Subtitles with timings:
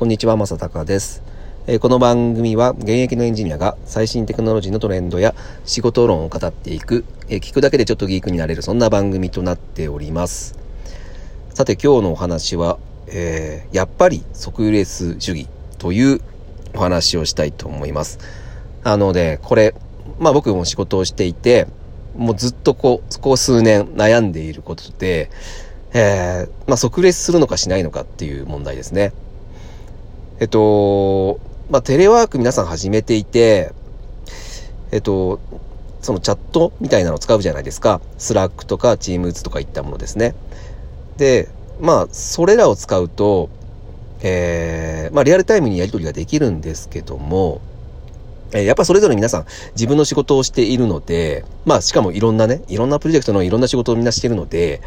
[0.00, 1.22] こんにちは、まさたかです。
[1.66, 5.34] え、この番組は現役のエンジニアが最新テクノロジーのトレンドや
[5.66, 10.58] 仕事論を語っていく、え、聞くだけでちょっとギークになれるそんな番組となっております。
[11.52, 12.78] さて今日のお話は、
[13.08, 16.22] えー、やっぱり即レス主義という
[16.74, 18.20] お話をしたいと思います。
[18.82, 19.74] あので、これ、
[20.18, 21.66] まあ僕も仕事をしていて、
[22.16, 25.28] もうずっとこう、ここ数年悩んでいることで、
[25.92, 29.12] えー、まあ即レスするのかしないのかっていう問題ですね。
[30.40, 33.72] えっと、まあ、テレワーク皆さん始めていて、
[34.90, 35.38] えっと、
[36.00, 38.00] そのチャットみたいなのを使うじゃないですか。
[38.16, 40.34] Slack とか Teams とかいったものですね。
[41.18, 43.50] で、まあ、それらを使うと、
[44.22, 47.60] えー、まあ、リアルタイムにやり取りができるんですけども、
[48.52, 54.80] え、やっぱそれぞれ皆さん自分の仕事をしているので、まあ、しかもいろんなね、いろんなプロジェクトのいろんな仕事をみんなしているので、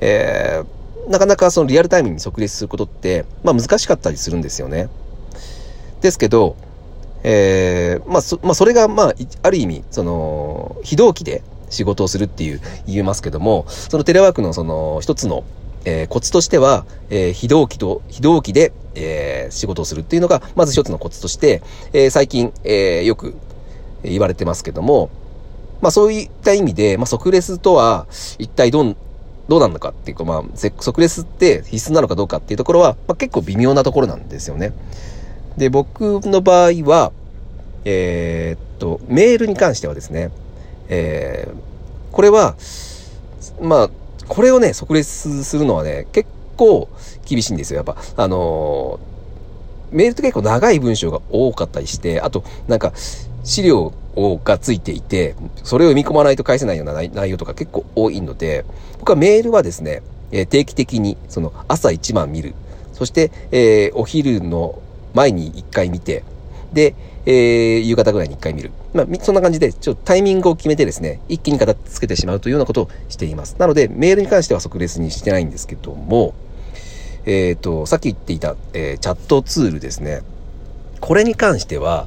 [0.00, 0.75] えー、
[1.08, 4.88] なかなかそのリアルタイムに即列することって、まあ難しかったりするんですよね。
[6.00, 6.56] ですけど、
[7.22, 15.44] えー、まあそ、まあそれがまあ、ある意味、その、非同期で仕事をするっていう言えますけども、そのテレワークのその一つの、
[15.84, 23.34] えー、コツとしては、えー、非同期と、非同期で、えー、仕事をするっていうのが、まず一つのコツとして、えー、最近、えー、よく
[24.02, 25.10] 言われてますけども、
[25.80, 28.06] まあそういった意味で、まあ即レスとは
[28.38, 28.96] 一体どん、
[29.48, 34.72] どうなのかっていうか、まあ、即レスって必須なのかどうかっていうところは、まあ、結構微妙なところなんですよね。
[35.56, 37.12] で、僕の場合は、
[37.84, 40.30] えー、っと、メールに関してはですね、
[40.88, 42.56] えー、これは、
[43.60, 43.90] まあ、
[44.28, 46.88] これをね、即レスするのはね、結構
[47.24, 47.76] 厳しいんですよ。
[47.76, 52.92] やっぱ、あのー、メールって結構長い文章が多かったりして、あと、なんか、
[53.44, 53.92] 資料
[54.44, 58.64] がついていて、それを読み込まないと返せないような内容とか結構多いので、
[58.98, 62.54] 僕はメールはですね、え、定期的に、その朝一番見る。
[62.92, 64.80] そして、え、お昼の
[65.14, 66.24] 前に一回見て、
[66.72, 66.94] で、
[67.26, 68.70] えー、夕方ぐらいに一回見る。
[68.94, 73.56] まあ、そんな感じで、ちょっとタイミングを決めてですね、一気に片付けてしまうというようなことをしています。
[73.58, 76.34] なので、メールに関しては即レスにしてないんですけども、
[77.26, 80.22] えっ、ー、と、さっき言っていた、えー、チャットツールですね。
[81.00, 82.06] これに関しては、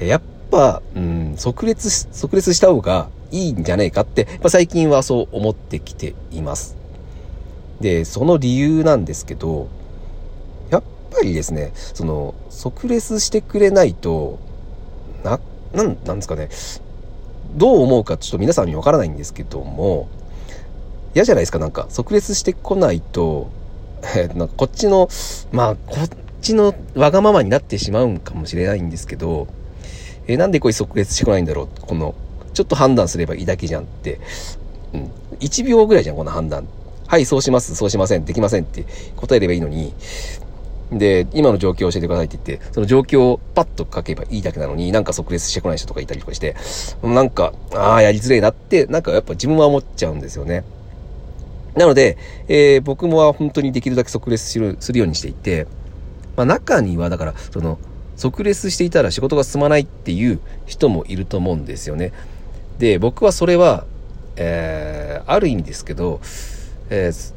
[0.00, 6.76] やっぱ、うん、即列、即列した方がいいんじゃねえかって、まあ、最近はそう思ってきています。
[7.80, 9.68] で、その理由なんですけど、
[10.70, 14.38] やっぱりですね、その、即列してくれないと、
[15.22, 15.40] な、
[15.72, 16.48] なん、なんですかね、
[17.56, 20.08] どう思うかちょっと皆さんにわからないんですけども、
[21.14, 23.48] 嫌じゃないですか、なんか、即列してこないと、
[24.16, 25.08] え、なんかこっちの、
[25.52, 26.08] まあ、こっ
[26.40, 29.48] ちのわがままになってしまうんかもしれないんですけど、
[30.28, 31.68] えー、なんでこい即列してこないんだろう？
[31.80, 32.14] この、
[32.54, 34.20] ちょっと判断すればいいだけじゃんって、
[34.94, 36.68] うん、1秒ぐらいじゃん、この判断。
[37.06, 38.84] はい、そうします、そうしません、できませんって。
[39.16, 39.94] 答えればいいのに、
[40.92, 46.56] で、今の状況を教えてくださいって言って、その状況をパッと書けばいいだけなのに、なんか即列してこない人とかいたりとかして、
[47.02, 50.64] なんか、ああ、やりづれえなって、なんかやっぱ自分は思っちゃうんですよね。
[51.74, 52.18] なので、
[52.48, 55.66] えー、僕もは本当にできるだけ即列するするようにしていて、
[56.36, 57.78] まあ中にはだから、その、
[58.18, 62.12] 即レスしていたら仕事が進まないっていう人もいると思うんですよね。
[62.78, 63.86] で、僕はそれは、
[64.36, 66.20] えー、ある意味ですけど、
[66.90, 67.32] えー、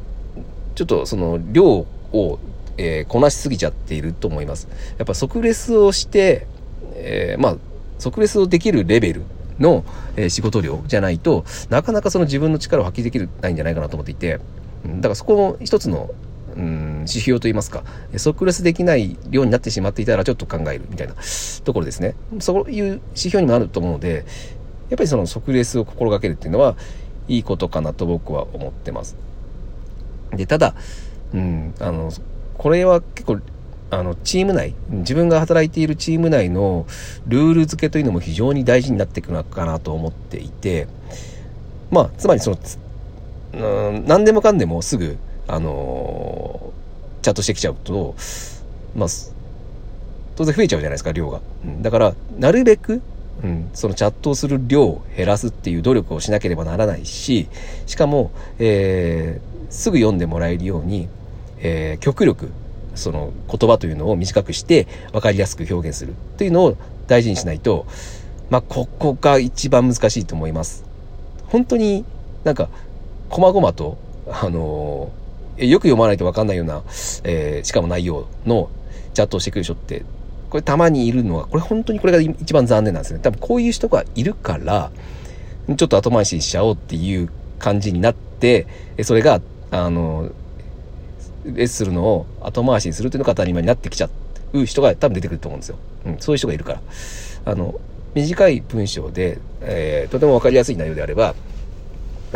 [0.75, 2.39] ちょっとその量を、
[2.77, 4.67] えー、こなしすぎちゃっていると思います。
[4.97, 6.47] やっぱ即レスをして、
[6.95, 7.57] えー、まあ、
[7.99, 9.21] 即レスをできるレベル
[9.59, 14.39] の、えー、仕事量じゃないとなかなかその自分の力を発揮できないんじゃないかなと思っていて、
[14.83, 16.09] だからそこも一つの
[16.55, 17.83] うん、指標といいますか、
[18.17, 21.15] 即レスできない量になってしまっていたらちょっと考えるみたいな
[21.63, 22.15] ところですね。
[22.39, 24.25] そういう指標にもなると思うので、
[24.89, 26.75] やっぱりその即レスを心がけるっていうのは、
[27.27, 29.15] いいことかなと僕は思ってます。
[30.31, 30.75] で、ただ、
[31.33, 32.11] うん、あの、
[32.57, 33.39] これは結構、
[33.89, 36.85] あの、チーム内、自分が働いているチーム内の
[37.27, 40.87] ルール付けというのも非常に大事になってくのかなと思っていて、
[41.89, 42.57] まあ、つまりその、
[43.53, 45.17] うん、何でもかんでもすぐ、
[45.51, 48.15] あのー、チャットしてきちゃうと、
[48.95, 49.09] まあ、
[50.37, 51.41] 当然増えちゃうじゃないですか、量が。
[51.81, 53.01] だから、なるべく、
[53.43, 57.49] うん、そのチャットをする量を減らすっていう努力をしなければならないし、
[57.85, 61.09] しかも、えー、すぐ読んでもらえるように、
[61.59, 62.49] えー、極力、
[62.95, 66.77] その言葉というのを短くして分かりやすく表現するというのを
[67.07, 67.85] 大事にしないと、
[68.49, 70.85] まあ、ここが一番難しいと思います。
[71.47, 72.05] 本当に
[72.45, 72.69] なんか、
[73.29, 73.97] 細々と、
[74.29, 75.11] あの
[75.57, 76.83] よく読まないとわかんないような、
[77.23, 78.69] えー、しかも内容の
[79.13, 80.05] チャットをしてくる人って、
[80.49, 83.19] これたまにいるのは、これ本当にこれが一番残念なんですね。
[83.21, 84.91] 多分こういう人がいるから、
[85.77, 88.67] ちょっと後回しにしちゃおうっていう感じになって、
[89.03, 90.31] それが、あの、
[91.45, 94.09] レッスするのを後回しにするというのが当たり前になってきちゃ
[94.53, 95.77] う人が多分出てくると思うんですよ。
[96.05, 96.81] うん、そういう人がいるから。
[97.45, 97.79] あの、
[98.13, 101.33] 短い文章で、えー、とても分かりやすい内容であれば、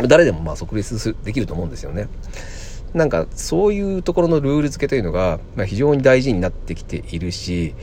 [0.08, 2.08] 誰でもまあ即列できると思うんですよね。
[2.94, 7.74] なんかそういうところのルール付けというのが、まあ、非常に大事になってきているし、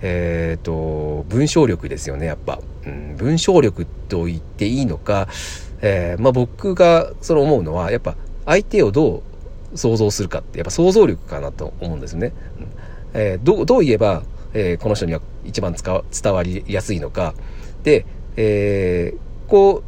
[0.00, 2.60] えっ、ー、と、文章力ですよね、やっぱ。
[2.86, 5.28] うん、文章力と言っていいのか、
[5.80, 9.22] えー、まあ僕がその思うのは、やっぱ相手をど
[9.72, 12.32] う想像するかって、やっぱ想像力かなと思うんですね。
[13.12, 14.22] えー、どどう言えば、
[14.54, 17.34] えー、この人には一番伝わりやすいのか。
[17.82, 18.06] で、
[18.36, 19.87] えー、こう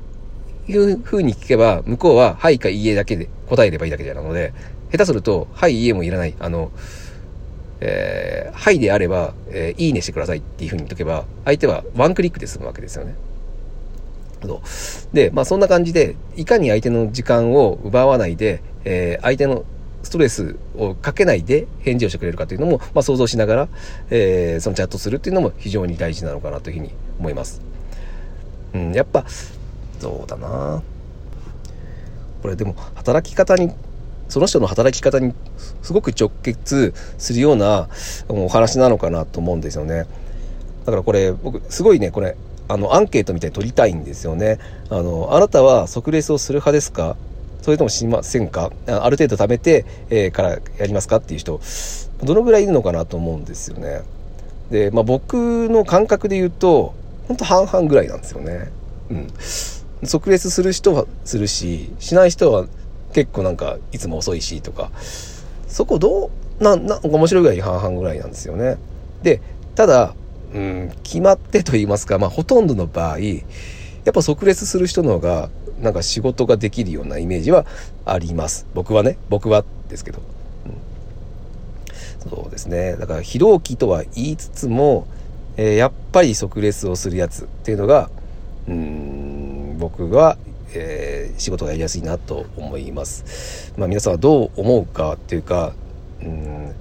[0.70, 4.52] いうふうに聞けば、向こうは、はいかいいえだけで答えればいいだけなので、
[4.90, 6.34] 下手すると、はい、いいえもいらない。
[6.38, 6.70] あの、
[7.81, 13.14] えー、はいであれば、えー、いいねしてくださいっていうふうに言っとけば、相手はワンクリックで済むわけですよね。
[15.12, 19.64] で、まあそんな感じで、いかに相手の時間を奪わないで、えー、相手の
[20.02, 23.69] ストレスをかけないで返事をしてくれるかというのも、まあ、想像しながら、
[24.11, 27.61] えー、そのチャットするっていうのも非常に大事なのかなというふうに思います。
[28.73, 29.26] うん、やっぱ、
[30.00, 30.82] そうだな
[32.43, 33.73] これでも働き方に
[34.29, 35.35] その人の働き方に
[35.82, 37.88] すごく直結するような
[38.29, 40.06] お話なのかなと思うんですよね。
[40.87, 42.37] だからこれ僕すごいねこれ
[42.69, 44.58] あのアンケートみたいに取りたいんですよね。
[44.88, 47.17] あのあなたは即レスをする派ですか？
[47.61, 48.70] それともしませんか？
[48.87, 51.61] ある程度貯めて、えー、からやりますかっていう人
[52.23, 54.02] どのぐらいいるのかなと思うんですよね。
[54.70, 56.94] で、まあ、僕の感覚で言うと
[57.26, 58.70] 本当半々ぐらいなんですよね。
[59.11, 59.26] うん。
[60.05, 62.67] 即レスする人はするししない人は
[63.12, 64.91] 結構なんかいつも遅いしとか
[65.69, 66.31] そこど
[66.61, 68.76] うななんか面白いぐらい半々ぐらいなんですよね。
[69.23, 69.41] で
[69.75, 70.14] ただ、
[70.52, 73.43] うん、決まってと言いますか、まあ、ほとんどの場合や
[74.11, 75.50] っぱ即レスする人の方が
[75.81, 77.67] なんか仕事ができるようなイメージは
[78.05, 78.67] あります。
[78.75, 80.20] 僕はね僕はですけど、
[80.67, 82.97] うん、そうですね。
[82.97, 85.06] だから非同期とは言いつつも、
[85.56, 88.11] えー、やっぱり即レスをするやつっていうのが
[88.69, 89.29] うん
[89.80, 90.36] 僕は
[90.72, 93.72] えー、仕事がやりやすいなと思います。
[93.76, 95.72] まあ、皆さんはどう思うかっていうか、
[96.22, 96.74] うん、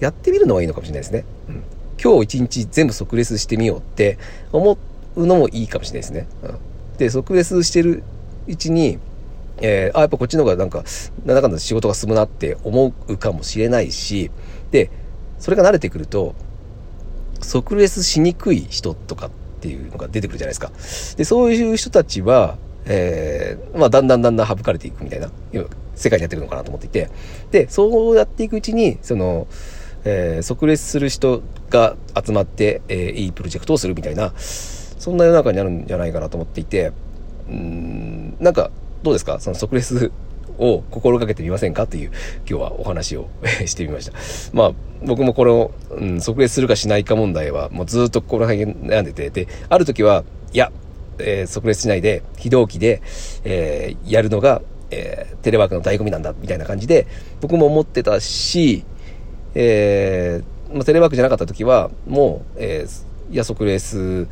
[0.00, 1.24] やってみるのはいいのかもしれないですね。
[1.48, 1.62] うん、
[2.02, 4.18] 今日一日全部即レスしてみようって
[4.52, 4.78] 思
[5.16, 6.28] うのもいいかもしれないですね。
[6.44, 8.04] うん、で、即レスしてる
[8.46, 8.98] うちに、
[9.60, 10.84] えー、あ、やっぱこっちの方がなんか、
[11.24, 14.30] なんだかんだ仕事が進むなって思うかもしれないし、
[14.70, 14.90] で、
[15.38, 16.34] それが慣れてくると、
[17.40, 20.72] 即レスしにくい人とかってていうのが出てくるじゃないですか。
[21.16, 25.30] で、そういう人たちは、えー、まあ、だんだんだんだん省かれていくみたいな、
[25.94, 27.10] 世界にやってるのかなと思っていて、
[27.52, 29.46] で、そうやっていくうちに、その、
[30.04, 36.92] えー、即レスする人が集まって、えー、いいプロジェクトをするみたいな、そんな世の中になるんじゃないかなと思っていて、
[37.48, 38.70] うん、なんか、
[39.02, 39.40] どうですか？
[39.40, 40.12] その即レス
[40.58, 41.86] を心がけてみませんか？
[41.86, 42.10] という
[42.48, 43.28] 今日はお話を
[43.66, 44.12] してみました。
[44.52, 44.72] まあ
[45.04, 50.70] 僕もこの、うん、即レスするかしないか問題はもうずっとこの辺悩んでて、で、ある時は、いや、
[51.18, 53.02] えー、即レスしないで、非同期で、
[53.44, 57.06] えー、やるのが、えー、テレワークの醍醐味なんだ、みたいな感じで、
[57.40, 58.84] 僕も思ってたし、
[59.54, 64.26] えー、まあ、テレワークじゃなかった時は、もう、えー、いや、即レス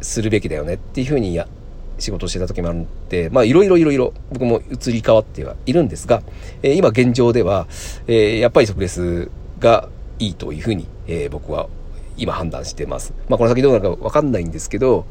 [0.00, 1.46] するべきだよねっていうふうにや
[2.02, 6.22] 仕事をしてた時もあるんで、まあいろいろいろいろ僕も移り変わってはいるんですが、
[6.62, 7.66] えー、今現状では、
[8.06, 11.68] えー、やっぱり即レスがいいというふうに、えー、僕は
[12.16, 13.14] 今判断してます。
[13.28, 15.06] まあこの先どうなるかわかんないんですけど、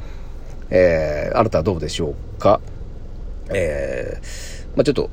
[0.70, 2.60] えー、あなたはどうでしょうか。
[3.50, 5.10] えー、まあちょっと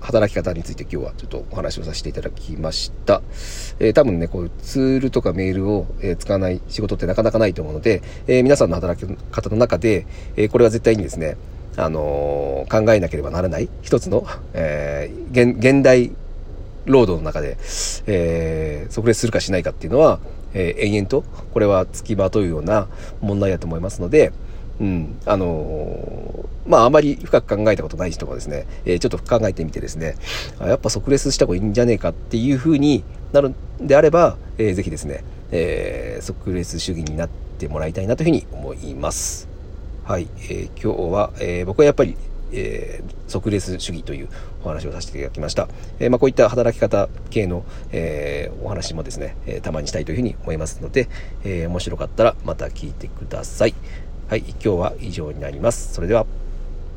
[0.00, 3.22] 働き方について今日はちょっとお話をさせていただきました。
[3.78, 11.36] えー、多分ね、こういうツールとかメールを、えー、使わない仕事ってなかなかないと思うので、えー、皆さんの働き方の中で、えこれは絶対にですね、
[11.76, 16.12] あの考えなければならない一つの、え現現代
[16.86, 17.58] 労働の中で、
[18.06, 20.18] え即列するかしないかっていうのは、
[20.54, 22.88] え延々とこれは付きまとうような
[23.20, 24.32] 問題だと思いますので、
[24.80, 30.16] うん、あのー、まあ、あまり深く考えたことない人がですね、えー、ちょっと考えてみてですね、
[30.58, 33.54] やっぱ即レスした方がいいんじゃねえかっていうふうになるん
[33.86, 35.22] であれば、えー、ぜひですね、
[35.52, 39.48] えー、即レス主義になってもらいたいなというふうに思います。
[40.04, 42.16] はい、えー、今日は、えー、僕はやっぱり、
[42.52, 44.28] えー、即レス主義という
[44.64, 45.68] お話をさせていただきました。
[45.98, 51.08] えー、まあ、こういった働き方系の、えー、お話もですね、えー、たまにしたいというふうに思いますので、
[51.44, 53.74] えー、面白かったらまた聞いてください。
[54.30, 55.92] はい、今日は以上になります。
[55.92, 56.39] それでは。